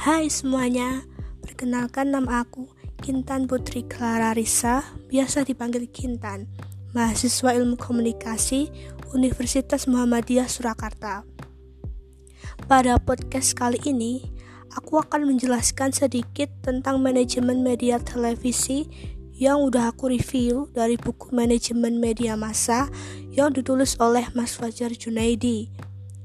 Hai 0.00 0.32
semuanya, 0.32 1.04
perkenalkan 1.44 2.08
nama 2.08 2.40
aku 2.40 2.72
Kintan 3.04 3.44
Putri 3.44 3.84
Clara 3.84 4.32
Risa, 4.32 4.80
biasa 5.12 5.44
dipanggil 5.44 5.92
Kintan, 5.92 6.48
mahasiswa 6.96 7.52
ilmu 7.52 7.76
komunikasi 7.76 8.72
Universitas 9.12 9.84
Muhammadiyah 9.84 10.48
Surakarta. 10.48 11.28
Pada 12.64 12.96
podcast 12.96 13.52
kali 13.52 13.76
ini, 13.84 14.24
aku 14.72 15.04
akan 15.04 15.36
menjelaskan 15.36 15.92
sedikit 15.92 16.48
tentang 16.64 17.04
manajemen 17.04 17.60
media 17.60 18.00
televisi 18.00 18.88
yang 19.36 19.60
udah 19.60 19.92
aku 19.92 20.16
review 20.16 20.72
dari 20.72 20.96
buku 20.96 21.28
manajemen 21.28 22.00
media 22.00 22.40
massa 22.40 22.88
yang 23.36 23.52
ditulis 23.52 24.00
oleh 24.00 24.24
Mas 24.32 24.56
Fajar 24.56 24.96
Junaidi. 24.96 25.68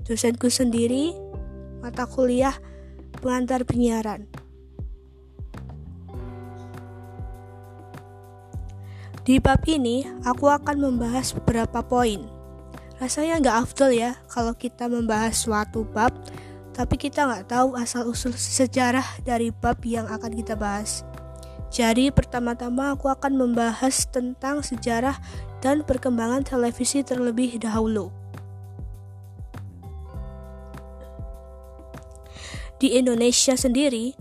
Dosenku 0.08 0.48
sendiri, 0.48 1.12
mata 1.84 2.08
kuliah 2.08 2.56
pengantar 3.26 3.66
penyiaran. 3.66 4.30
Di 9.26 9.42
bab 9.42 9.66
ini, 9.66 10.06
aku 10.22 10.46
akan 10.54 10.78
membahas 10.78 11.34
beberapa 11.34 11.82
poin. 11.82 12.30
Rasanya 13.02 13.42
nggak 13.42 13.58
afdol 13.66 13.98
ya 13.98 14.14
kalau 14.30 14.54
kita 14.54 14.86
membahas 14.86 15.34
suatu 15.34 15.82
bab, 15.82 16.14
tapi 16.78 17.02
kita 17.02 17.26
nggak 17.26 17.50
tahu 17.50 17.74
asal-usul 17.74 18.38
sejarah 18.38 19.26
dari 19.26 19.50
bab 19.50 19.82
yang 19.82 20.06
akan 20.06 20.30
kita 20.30 20.54
bahas. 20.54 21.02
Jadi 21.74 22.14
pertama-tama 22.14 22.94
aku 22.94 23.10
akan 23.10 23.34
membahas 23.34 24.06
tentang 24.14 24.62
sejarah 24.62 25.18
dan 25.66 25.82
perkembangan 25.82 26.46
televisi 26.46 27.02
terlebih 27.02 27.58
dahulu. 27.58 28.14
Di 32.86 33.02
Indonesia 33.02 33.58
sendiri, 33.58 34.14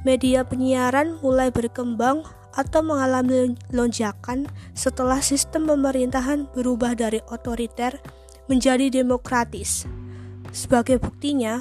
media 0.00 0.40
penyiaran 0.40 1.20
mulai 1.20 1.52
berkembang 1.52 2.24
atau 2.56 2.80
mengalami 2.80 3.52
lonjakan 3.76 4.48
setelah 4.72 5.20
sistem 5.20 5.68
pemerintahan 5.68 6.48
berubah 6.56 6.96
dari 6.96 7.20
otoriter 7.28 8.00
menjadi 8.48 8.88
demokratis. 8.88 9.84
Sebagai 10.48 10.96
buktinya, 10.96 11.60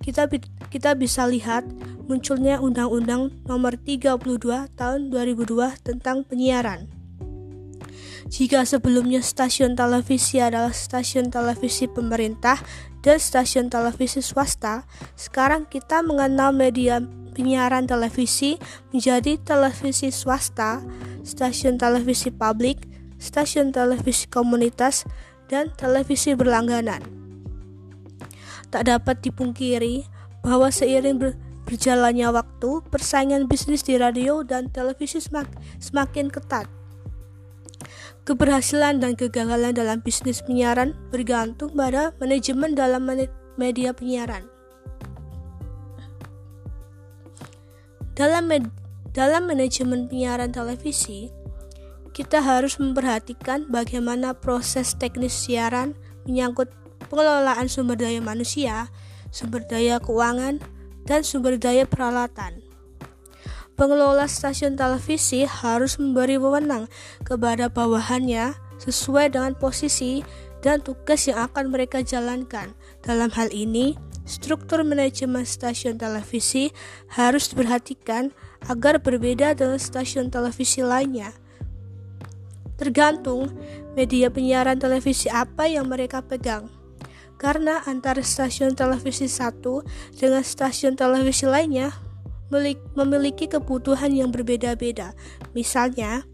kita 0.00 0.32
kita 0.72 0.96
bisa 0.96 1.28
lihat 1.28 1.68
munculnya 2.08 2.56
Undang-Undang 2.56 3.44
Nomor 3.44 3.76
32 3.76 4.72
Tahun 4.72 5.00
2002 5.12 5.76
tentang 5.84 6.24
penyiaran. 6.24 7.01
Jika 8.30 8.62
sebelumnya 8.62 9.18
stasiun 9.18 9.74
televisi 9.74 10.38
adalah 10.38 10.70
stasiun 10.70 11.32
televisi 11.32 11.90
pemerintah 11.90 12.60
dan 13.02 13.18
stasiun 13.18 13.66
televisi 13.66 14.22
swasta, 14.22 14.86
sekarang 15.18 15.66
kita 15.66 16.06
mengenal 16.06 16.54
media 16.54 17.02
penyiaran 17.34 17.88
televisi 17.88 18.60
menjadi 18.94 19.40
televisi 19.42 20.12
swasta, 20.14 20.84
stasiun 21.26 21.80
televisi 21.80 22.30
publik, 22.30 22.84
stasiun 23.18 23.74
televisi 23.74 24.30
komunitas, 24.30 25.02
dan 25.50 25.68
televisi 25.74 26.32
berlangganan. 26.32 27.02
Tak 28.72 28.88
dapat 28.88 29.20
dipungkiri 29.20 30.08
bahwa 30.40 30.72
seiring 30.72 31.18
ber 31.20 31.32
berjalannya 31.62 32.26
waktu, 32.34 32.82
persaingan 32.90 33.46
bisnis 33.46 33.86
di 33.86 33.94
radio 33.96 34.42
dan 34.42 34.68
televisi 34.74 35.22
semak 35.22 35.46
semakin 35.78 36.28
ketat. 36.28 36.81
Keberhasilan 38.22 39.02
dan 39.02 39.18
kegagalan 39.18 39.74
dalam 39.74 39.98
bisnis 39.98 40.46
penyiaran 40.46 40.94
bergantung 41.10 41.74
pada 41.74 42.14
manajemen 42.22 42.78
dalam 42.78 43.02
media 43.58 43.90
penyiaran. 43.90 44.46
Dalam 48.14 48.46
dalam 49.10 49.42
manajemen 49.50 50.06
penyiaran 50.06 50.54
televisi, 50.54 51.34
kita 52.14 52.38
harus 52.38 52.78
memperhatikan 52.78 53.66
bagaimana 53.66 54.38
proses 54.38 54.94
teknis 54.94 55.34
siaran 55.34 55.98
menyangkut 56.22 56.70
pengelolaan 57.10 57.66
sumber 57.66 57.98
daya 57.98 58.22
manusia, 58.22 58.86
sumber 59.34 59.66
daya 59.66 59.98
keuangan, 59.98 60.62
dan 61.10 61.26
sumber 61.26 61.58
daya 61.58 61.90
peralatan 61.90 62.61
pengelola 63.76 64.28
stasiun 64.28 64.76
televisi 64.76 65.48
harus 65.48 65.96
memberi 65.96 66.36
wewenang 66.36 66.88
kepada 67.24 67.72
bawahannya 67.72 68.54
sesuai 68.82 69.32
dengan 69.34 69.54
posisi 69.54 70.26
dan 70.62 70.80
tugas 70.80 71.26
yang 71.26 71.50
akan 71.50 71.74
mereka 71.74 72.00
jalankan. 72.00 72.74
Dalam 73.02 73.30
hal 73.34 73.50
ini, 73.50 73.98
struktur 74.22 74.86
manajemen 74.86 75.42
stasiun 75.42 75.98
televisi 75.98 76.70
harus 77.10 77.50
diperhatikan 77.50 78.30
agar 78.70 79.02
berbeda 79.02 79.58
dengan 79.58 79.78
stasiun 79.78 80.30
televisi 80.30 80.86
lainnya. 80.86 81.34
Tergantung 82.78 83.50
media 83.94 84.30
penyiaran 84.30 84.78
televisi 84.78 85.30
apa 85.30 85.66
yang 85.70 85.90
mereka 85.90 86.22
pegang. 86.22 86.70
Karena 87.38 87.82
antara 87.90 88.22
stasiun 88.22 88.78
televisi 88.78 89.26
satu 89.26 89.82
dengan 90.14 90.46
stasiun 90.46 90.94
televisi 90.94 91.42
lainnya 91.42 91.90
memiliki 92.94 93.48
kebutuhan 93.48 94.12
yang 94.12 94.28
berbeda-beda. 94.28 95.16
Misalnya, 95.56 96.28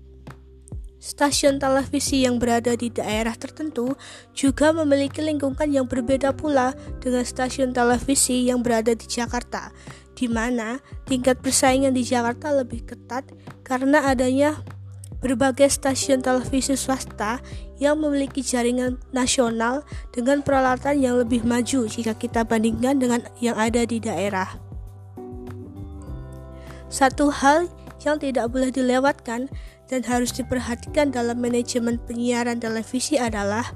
stasiun 0.98 1.62
televisi 1.62 2.26
yang 2.26 2.42
berada 2.42 2.74
di 2.74 2.90
daerah 2.90 3.32
tertentu 3.38 3.94
juga 4.34 4.74
memiliki 4.74 5.22
lingkungan 5.22 5.70
yang 5.70 5.86
berbeda 5.86 6.34
pula 6.34 6.74
dengan 6.98 7.22
stasiun 7.22 7.70
televisi 7.70 8.50
yang 8.50 8.66
berada 8.66 8.92
di 8.92 9.06
Jakarta, 9.06 9.70
di 10.18 10.26
mana 10.26 10.82
tingkat 11.06 11.38
persaingan 11.38 11.94
di 11.94 12.02
Jakarta 12.02 12.50
lebih 12.50 12.82
ketat 12.82 13.30
karena 13.62 14.10
adanya 14.10 14.58
berbagai 15.18 15.66
stasiun 15.70 16.22
televisi 16.22 16.78
swasta 16.78 17.42
yang 17.78 17.98
memiliki 17.98 18.42
jaringan 18.42 18.98
nasional 19.10 19.82
dengan 20.14 20.42
peralatan 20.42 20.98
yang 20.98 21.18
lebih 21.18 21.42
maju 21.42 21.86
jika 21.90 22.14
kita 22.14 22.46
bandingkan 22.46 22.98
dengan 22.98 23.22
yang 23.42 23.58
ada 23.58 23.82
di 23.86 23.98
daerah. 23.98 24.67
Satu 26.88 27.28
hal 27.28 27.69
yang 28.04 28.16
tidak 28.16 28.49
boleh 28.49 28.72
dilewatkan 28.72 29.53
dan 29.88 30.00
harus 30.04 30.32
diperhatikan 30.32 31.12
dalam 31.12 31.41
manajemen 31.41 32.00
penyiaran 32.09 32.60
televisi 32.60 33.21
adalah 33.21 33.72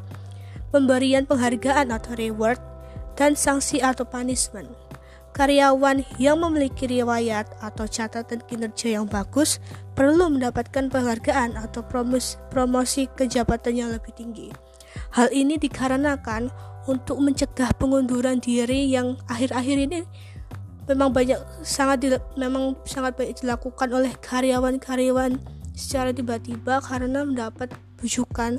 pemberian 0.73 1.28
penghargaan 1.28 1.93
atau 1.93 2.17
reward 2.17 2.56
dan 3.17 3.37
sanksi 3.37 3.84
atau 3.84 4.09
punishment. 4.09 4.69
Karyawan 5.33 6.05
yang 6.21 6.45
memiliki 6.45 6.84
riwayat 6.84 7.49
atau 7.65 7.89
catatan 7.89 8.45
kinerja 8.45 9.01
yang 9.01 9.09
bagus 9.09 9.65
perlu 9.97 10.28
mendapatkan 10.28 10.93
penghargaan 10.93 11.56
atau 11.56 11.81
promosi, 11.89 13.09
ke 13.17 13.25
jabatan 13.25 13.72
yang 13.72 13.91
lebih 13.97 14.12
tinggi. 14.12 14.53
Hal 15.17 15.33
ini 15.33 15.56
dikarenakan 15.56 16.53
untuk 16.84 17.17
mencegah 17.25 17.72
pengunduran 17.81 18.45
diri 18.45 18.93
yang 18.93 19.17
akhir-akhir 19.25 19.77
ini 19.89 20.01
memang 20.91 21.15
banyak 21.15 21.38
sangat 21.62 21.97
di, 22.03 22.09
memang 22.34 22.75
sangat 22.82 23.15
banyak 23.15 23.38
dilakukan 23.43 23.88
oleh 23.94 24.12
karyawan-karyawan 24.19 25.38
secara 25.72 26.10
tiba-tiba 26.12 26.82
karena 26.82 27.25
mendapat 27.25 27.72
bujukan 28.03 28.59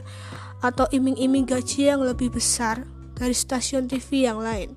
atau 0.63 0.87
iming-iming 0.95 1.43
gaji 1.43 1.91
yang 1.91 2.01
lebih 2.01 2.31
besar 2.31 2.87
dari 3.19 3.35
stasiun 3.35 3.85
TV 3.91 4.25
yang 4.25 4.39
lain. 4.39 4.73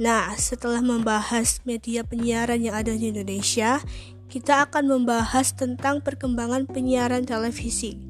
Nah, 0.00 0.32
setelah 0.40 0.80
membahas 0.80 1.60
media 1.68 2.00
penyiaran 2.00 2.64
yang 2.64 2.72
ada 2.72 2.88
di 2.96 3.12
Indonesia, 3.12 3.84
kita 4.32 4.64
akan 4.64 4.88
membahas 4.88 5.52
tentang 5.52 6.00
perkembangan 6.00 6.64
penyiaran 6.64 7.28
televisi. 7.28 8.09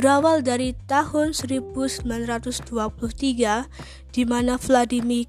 Berawal 0.00 0.40
dari 0.40 0.72
tahun 0.88 1.36
1923 1.36 2.72
di 4.16 4.22
mana 4.24 4.56
Vladimir 4.56 5.28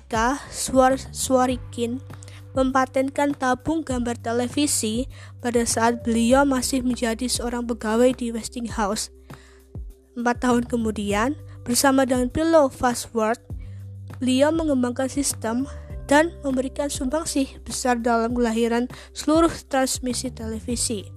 Swarikin 1.12 2.00
mempatenkan 2.56 3.35
tabung 3.35 3.83
gambar 3.83 4.15
televisi 4.23 5.12
pada 5.44 5.68
saat 5.68 6.07
beliau 6.07 6.47
masih 6.47 6.88
menjadi 6.88 7.27
seorang 7.27 7.68
pegawai 7.68 8.15
di 8.15 8.31
Westinghouse. 8.31 9.12
Empat 10.15 10.39
tahun 10.39 10.63
kemudian, 10.63 11.35
bersama 11.67 12.07
dengan 12.07 12.31
Pillow 12.31 12.71
Fastword, 12.71 13.44
beliau 14.24 14.56
mengembangkan 14.56 15.12
sistem 15.12 15.67
dan 16.07 16.31
memberikan 16.47 16.88
sumbangsih 16.88 17.59
besar 17.67 18.00
dalam 18.00 18.31
kelahiran 18.31 18.88
seluruh 19.12 19.51
transmisi 19.67 20.31
televisi. 20.31 21.12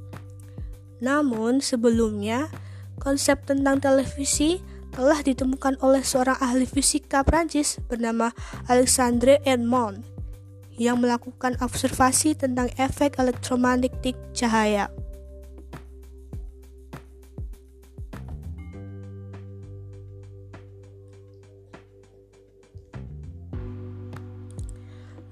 Namun 0.99 1.63
sebelumnya, 1.63 2.51
Konsep 2.99 3.45
tentang 3.45 3.83
televisi 3.83 4.63
telah 4.95 5.21
ditemukan 5.21 5.83
oleh 5.83 6.07
seorang 6.07 6.39
ahli 6.39 6.65
fisika 6.65 7.27
Prancis 7.27 7.83
bernama 7.91 8.31
Alexandre 8.71 9.43
Edmond 9.43 10.07
yang 10.79 11.03
melakukan 11.03 11.59
observasi 11.59 12.39
tentang 12.39 12.71
efek 12.79 13.19
elektromagnetik 13.19 14.15
cahaya. 14.35 14.91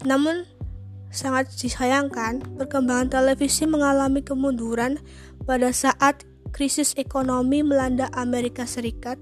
Namun, 0.03 0.43
sangat 1.15 1.55
disayangkan, 1.55 2.43
perkembangan 2.59 3.07
televisi 3.07 3.71
mengalami 3.71 4.19
kemunduran 4.19 4.99
pada 5.47 5.71
saat 5.71 6.27
krisis 6.63 6.95
ekonomi 6.95 7.67
melanda 7.67 8.07
Amerika 8.15 8.71
Serikat 8.71 9.19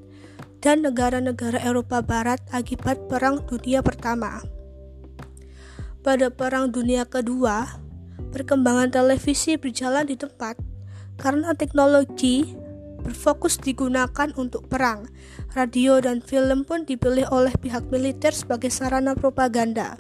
dan 0.60 0.84
negara-negara 0.84 1.56
Eropa 1.64 2.04
Barat 2.04 2.36
akibat 2.52 3.08
Perang 3.08 3.40
Dunia 3.48 3.80
Pertama. 3.80 4.44
Pada 6.04 6.28
Perang 6.28 6.68
Dunia 6.68 7.08
Kedua, 7.08 7.64
perkembangan 8.28 8.92
televisi 8.92 9.56
berjalan 9.56 10.04
di 10.04 10.20
tempat 10.20 10.60
karena 11.16 11.56
teknologi 11.56 12.44
berfokus 13.00 13.56
digunakan 13.56 14.36
untuk 14.36 14.68
perang. 14.68 15.08
Radio 15.56 15.96
dan 15.96 16.20
film 16.20 16.68
pun 16.68 16.84
dipilih 16.84 17.24
oleh 17.32 17.56
pihak 17.56 17.88
militer 17.88 18.36
sebagai 18.36 18.68
sarana 18.68 19.16
propaganda. 19.16 19.96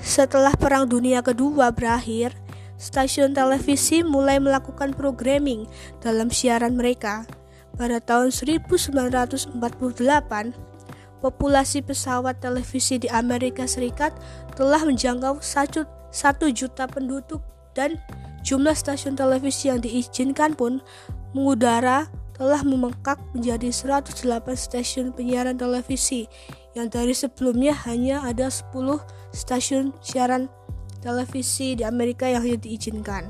Setelah 0.00 0.56
Perang 0.56 0.88
Dunia 0.88 1.20
Kedua 1.20 1.68
berakhir, 1.76 2.32
stasiun 2.80 3.36
televisi 3.36 4.00
mulai 4.00 4.40
melakukan 4.40 4.96
programming 4.96 5.68
dalam 6.00 6.32
siaran 6.32 6.74
mereka. 6.74 7.28
Pada 7.76 8.00
tahun 8.00 8.32
1948, 8.32 9.60
populasi 11.20 11.84
pesawat 11.84 12.40
televisi 12.40 12.96
di 12.96 13.12
Amerika 13.12 13.68
Serikat 13.68 14.16
telah 14.56 14.80
menjangkau 14.88 15.44
1 15.44 15.84
juta 16.56 16.84
penduduk 16.88 17.44
dan 17.76 18.00
jumlah 18.40 18.74
stasiun 18.74 19.14
televisi 19.20 19.68
yang 19.68 19.84
diizinkan 19.84 20.56
pun 20.56 20.80
mengudara 21.36 22.08
telah 22.40 22.64
memengkak 22.64 23.20
menjadi 23.36 23.68
108 23.68 24.16
stasiun 24.56 25.12
penyiaran 25.12 25.60
televisi 25.60 26.24
yang 26.72 26.88
dari 26.88 27.12
sebelumnya 27.12 27.76
hanya 27.84 28.24
ada 28.24 28.48
10 28.48 28.72
stasiun 29.36 29.92
siaran 30.00 30.48
televisi 31.04 31.76
di 31.76 31.84
Amerika 31.84 32.24
yang 32.24 32.40
hanya 32.40 32.56
diizinkan. 32.56 33.28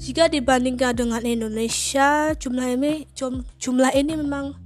Jika 0.00 0.32
dibandingkan 0.32 0.96
dengan 0.96 1.20
Indonesia, 1.20 2.32
jumlah 2.32 2.80
ini 2.80 3.04
jumlah 3.60 3.92
ini 3.92 4.16
memang 4.16 4.56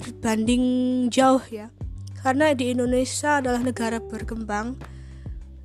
berbanding 0.00 0.64
jauh 1.12 1.44
ya. 1.52 1.68
Karena 2.22 2.54
di 2.54 2.70
Indonesia 2.70 3.42
adalah 3.42 3.58
negara 3.58 3.98
berkembang 3.98 4.78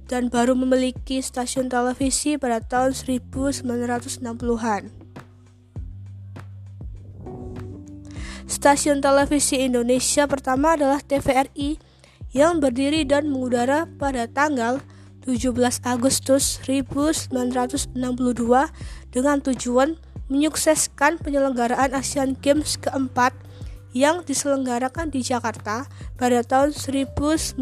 dan 0.09 0.33
baru 0.33 0.57
memiliki 0.57 1.21
stasiun 1.21 1.69
televisi 1.69 2.41
pada 2.41 2.57
tahun 2.65 2.97
1960-an. 2.97 4.89
Stasiun 8.47 9.05
televisi 9.05 9.61
Indonesia 9.61 10.25
pertama 10.25 10.73
adalah 10.73 10.97
TVRI 11.03 11.77
yang 12.33 12.57
berdiri 12.57 13.05
dan 13.05 13.29
mengudara 13.29 13.85
pada 14.01 14.25
tanggal 14.25 14.81
17 15.27 15.53
Agustus 15.83 16.57
1962 16.63 17.91
dengan 19.11 19.37
tujuan 19.43 19.99
menyukseskan 20.31 21.19
penyelenggaraan 21.19 21.91
Asian 21.91 22.39
Games 22.39 22.79
keempat 22.79 23.35
yang 23.95 24.23
diselenggarakan 24.23 25.11
di 25.11 25.23
Jakarta 25.23 25.87
pada 26.19 26.43
tahun 26.43 26.75
1962. 26.75 27.59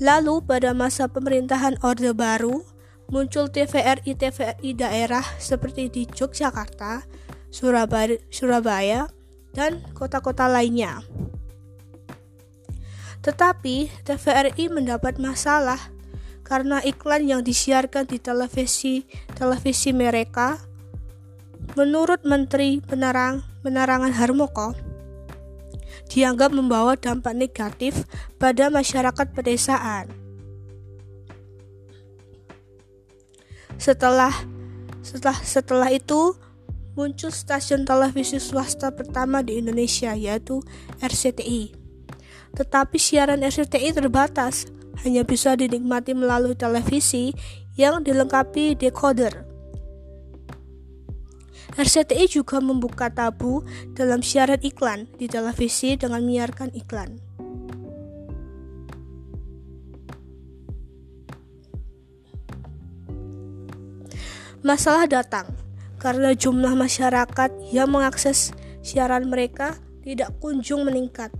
Lalu 0.00 0.34
pada 0.48 0.72
masa 0.72 1.12
pemerintahan 1.12 1.76
Orde 1.84 2.16
Baru, 2.16 2.64
muncul 3.12 3.52
TVRI-TVRI 3.52 4.72
daerah 4.72 5.26
seperti 5.36 5.92
di 5.92 6.02
Yogyakarta, 6.08 7.04
Surabaya, 7.52 9.10
dan 9.52 9.84
kota-kota 9.92 10.48
lainnya. 10.48 11.04
Tetapi 13.20 13.92
TVRI 14.08 14.72
mendapat 14.72 15.20
masalah 15.20 15.92
karena 16.40 16.80
iklan 16.80 17.28
yang 17.28 17.42
disiarkan 17.44 18.08
di 18.08 18.16
televisi 18.16 19.04
televisi 19.36 19.92
mereka 19.92 20.69
menurut 21.78 22.22
Menteri 22.26 22.82
Penerang 22.82 23.46
Penerangan 23.60 24.16
Harmoko 24.16 24.72
dianggap 26.10 26.50
membawa 26.50 26.98
dampak 26.98 27.36
negatif 27.36 28.02
pada 28.40 28.66
masyarakat 28.72 29.26
pedesaan. 29.30 30.10
Setelah 33.78 34.34
setelah 35.00 35.38
setelah 35.40 35.88
itu 35.94 36.36
muncul 36.98 37.32
stasiun 37.32 37.86
televisi 37.88 38.36
swasta 38.36 38.92
pertama 38.92 39.40
di 39.40 39.62
Indonesia 39.62 40.12
yaitu 40.12 40.60
RCTI. 41.00 41.72
Tetapi 42.50 42.98
siaran 42.98 43.46
RCTI 43.46 43.94
terbatas, 43.94 44.66
hanya 45.06 45.22
bisa 45.22 45.54
dinikmati 45.54 46.12
melalui 46.12 46.58
televisi 46.58 47.32
yang 47.78 48.02
dilengkapi 48.02 48.74
decoder. 48.76 49.49
RCTI 51.76 52.26
juga 52.26 52.58
membuka 52.58 53.08
tabu 53.08 53.62
dalam 53.94 54.20
siaran 54.20 54.60
iklan 54.60 55.06
di 55.16 55.30
televisi 55.30 55.94
dengan 55.94 56.24
menyiarkan 56.24 56.74
iklan. 56.74 57.20
Masalah 64.60 65.08
datang 65.08 65.48
karena 65.96 66.36
jumlah 66.36 66.76
masyarakat 66.76 67.50
yang 67.72 67.88
mengakses 67.88 68.52
siaran 68.84 69.32
mereka 69.32 69.80
tidak 70.04 70.36
kunjung 70.36 70.84
meningkat. 70.84 71.32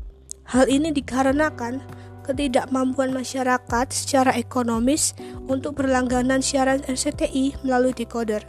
Hal 0.49 0.73
ini 0.73 0.89
dikarenakan 0.89 1.85
ketidakmampuan 2.25 3.12
masyarakat 3.12 3.87
secara 3.93 4.33
ekonomis 4.37 5.12
untuk 5.49 5.81
berlangganan 5.81 6.41
siaran 6.41 6.81
RCTI 6.89 7.61
melalui 7.61 7.93
decoder. 7.93 8.41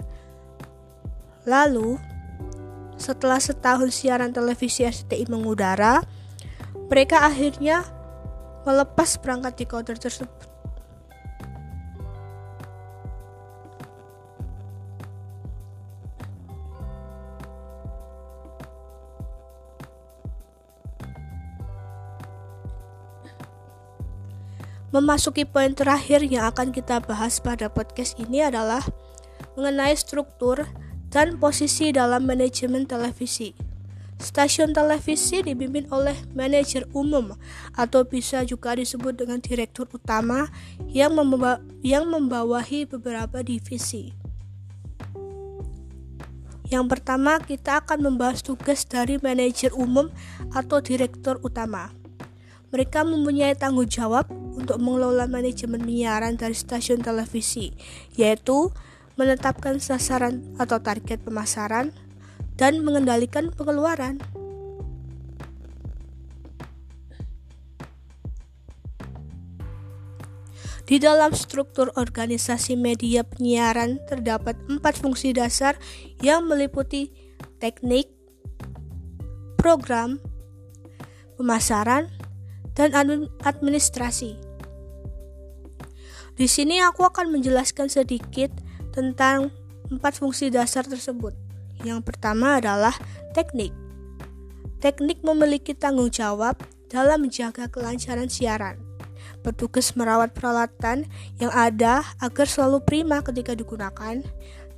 Lalu, 1.45 1.97
setelah 3.01 3.41
setahun 3.41 3.97
siaran 3.97 4.29
televisi 4.29 4.85
RCTI 4.85 5.25
mengudara, 5.25 6.05
mereka 6.85 7.25
akhirnya 7.25 7.81
melepas 8.61 9.17
perangkat 9.17 9.65
decoder 9.65 9.97
tersebut. 9.97 10.51
Memasuki 24.91 25.47
poin 25.47 25.71
terakhir 25.71 26.19
yang 26.27 26.51
akan 26.51 26.75
kita 26.75 26.99
bahas 26.99 27.39
pada 27.39 27.71
podcast 27.71 28.19
ini 28.19 28.43
adalah 28.43 28.83
mengenai 29.55 29.95
struktur 29.95 30.67
dan 31.11 31.37
posisi 31.37 31.91
dalam 31.91 32.23
manajemen 32.23 32.87
televisi. 32.87 33.51
Stasiun 34.21 34.71
televisi 34.71 35.41
dipimpin 35.41 35.89
oleh 35.89 36.13
manajer 36.37 36.85
umum 36.93 37.33
atau 37.73 38.05
bisa 38.05 38.45
juga 38.45 38.77
disebut 38.77 39.17
dengan 39.17 39.41
direktur 39.41 39.89
utama 39.91 40.47
yang, 40.87 41.17
membawa, 41.17 41.59
yang 41.81 42.05
membawahi 42.07 42.85
beberapa 42.85 43.41
divisi. 43.41 44.13
Yang 46.71 46.85
pertama, 46.87 47.35
kita 47.43 47.83
akan 47.83 47.99
membahas 48.13 48.39
tugas 48.39 48.87
dari 48.87 49.19
manajer 49.19 49.75
umum 49.75 50.07
atau 50.55 50.79
direktur 50.79 51.35
utama. 51.43 51.91
Mereka 52.71 53.03
mempunyai 53.03 53.57
tanggung 53.59 53.91
jawab 53.91 54.31
untuk 54.55 54.79
mengelola 54.79 55.27
manajemen 55.27 55.83
penyiaran 55.83 56.39
dari 56.39 56.55
stasiun 56.55 57.03
televisi, 57.03 57.75
yaitu 58.15 58.71
menetapkan 59.19 59.81
sasaran 59.81 60.43
atau 60.55 60.79
target 60.79 61.23
pemasaran 61.23 61.91
dan 62.55 62.85
mengendalikan 62.85 63.49
pengeluaran. 63.51 64.21
Di 70.91 70.99
dalam 70.99 71.31
struktur 71.31 71.87
organisasi 71.95 72.75
media 72.75 73.23
penyiaran 73.23 74.03
terdapat 74.11 74.59
empat 74.67 74.99
fungsi 74.99 75.31
dasar 75.31 75.79
yang 76.19 76.43
meliputi 76.51 77.15
teknik, 77.63 78.11
program, 79.55 80.19
pemasaran, 81.39 82.11
dan 82.75 82.91
administrasi. 83.47 84.35
Di 86.35 86.47
sini 86.51 86.83
aku 86.83 87.07
akan 87.07 87.39
menjelaskan 87.39 87.87
sedikit 87.87 88.51
tentang 88.91 89.51
empat 89.91 90.19
fungsi 90.19 90.47
dasar 90.51 90.87
tersebut. 90.87 91.35
Yang 91.81 92.05
pertama 92.05 92.61
adalah 92.61 92.93
teknik. 93.33 93.73
Teknik 94.79 95.21
memiliki 95.25 95.73
tanggung 95.73 96.09
jawab 96.13 96.59
dalam 96.91 97.25
menjaga 97.25 97.71
kelancaran 97.71 98.27
siaran. 98.27 98.77
Petugas 99.41 99.97
merawat 99.97 100.37
peralatan 100.37 101.09
yang 101.41 101.49
ada 101.53 102.05
agar 102.21 102.45
selalu 102.45 102.81
prima 102.85 103.25
ketika 103.25 103.57
digunakan, 103.57 104.21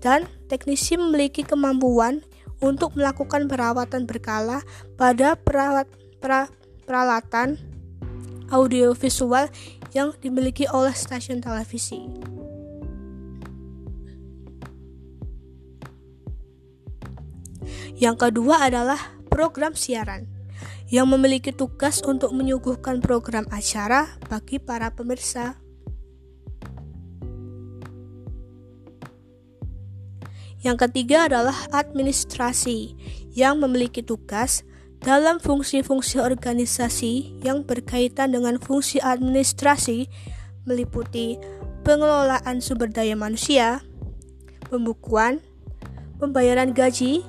dan 0.04 0.28
teknisi 0.52 1.00
memiliki 1.00 1.48
kemampuan 1.48 2.20
untuk 2.60 2.96
melakukan 3.00 3.48
perawatan 3.48 4.04
berkala 4.04 4.64
pada 5.00 5.36
perawat, 5.40 5.88
pra, 6.20 6.52
peralatan 6.84 7.56
audiovisual 8.52 9.48
yang 9.96 10.12
dimiliki 10.20 10.68
oleh 10.68 10.92
stasiun 10.92 11.40
televisi. 11.40 12.08
Yang 18.04 18.28
kedua 18.28 18.68
adalah 18.68 19.00
program 19.32 19.80
siaran 19.80 20.28
yang 20.92 21.08
memiliki 21.08 21.56
tugas 21.56 22.04
untuk 22.04 22.36
menyuguhkan 22.36 23.00
program 23.00 23.48
acara 23.48 24.20
bagi 24.28 24.60
para 24.60 24.92
pemirsa. 24.92 25.56
Yang 30.60 30.84
ketiga 30.84 31.32
adalah 31.32 31.56
administrasi 31.72 32.92
yang 33.32 33.64
memiliki 33.64 34.04
tugas 34.04 34.68
dalam 35.00 35.40
fungsi-fungsi 35.40 36.20
organisasi 36.20 37.40
yang 37.40 37.64
berkaitan 37.64 38.36
dengan 38.36 38.60
fungsi 38.60 39.00
administrasi 39.00 40.12
meliputi 40.68 41.40
pengelolaan 41.88 42.60
sumber 42.60 42.92
daya 42.92 43.16
manusia, 43.16 43.80
pembukuan, 44.68 45.40
pembayaran 46.20 46.76
gaji, 46.76 47.24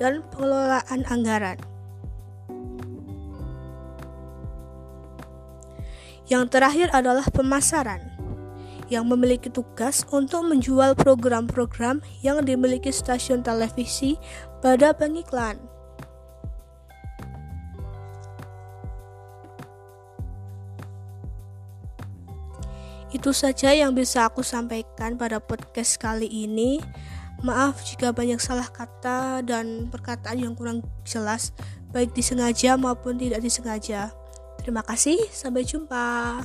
dan 0.00 0.24
pengelolaan 0.32 1.04
anggaran. 1.12 1.60
Yang 6.30 6.44
terakhir 6.56 6.88
adalah 6.96 7.26
pemasaran, 7.28 8.00
yang 8.88 9.04
memiliki 9.04 9.52
tugas 9.52 10.08
untuk 10.08 10.48
menjual 10.48 10.96
program-program 10.96 12.00
yang 12.24 12.40
dimiliki 12.42 12.88
stasiun 12.88 13.44
televisi 13.44 14.16
pada 14.64 14.96
pengiklan. 14.96 15.60
Itu 23.10 23.34
saja 23.34 23.74
yang 23.74 23.90
bisa 23.98 24.30
aku 24.30 24.46
sampaikan 24.46 25.18
pada 25.18 25.42
podcast 25.42 25.98
kali 25.98 26.30
ini. 26.30 26.78
Maaf 27.40 27.80
jika 27.88 28.12
banyak 28.12 28.36
salah 28.36 28.68
kata 28.68 29.40
dan 29.40 29.88
perkataan 29.88 30.36
yang 30.36 30.52
kurang 30.52 30.84
jelas, 31.08 31.56
baik 31.88 32.12
disengaja 32.12 32.76
maupun 32.76 33.16
tidak 33.16 33.40
disengaja. 33.40 34.12
Terima 34.60 34.84
kasih, 34.84 35.16
sampai 35.32 35.64
jumpa. 35.64 36.44